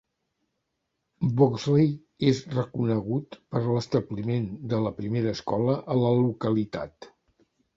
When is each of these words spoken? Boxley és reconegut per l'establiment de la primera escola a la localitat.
Boxley 1.41 1.91
és 2.31 2.41
reconegut 2.55 3.37
per 3.57 3.63
l'establiment 3.67 4.49
de 4.73 4.81
la 4.87 4.95
primera 5.03 5.35
escola 5.37 5.77
a 5.97 6.03
la 6.07 6.19
localitat. 6.25 7.13